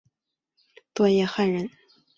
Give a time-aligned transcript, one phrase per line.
[0.95, 1.69] 段业汉人。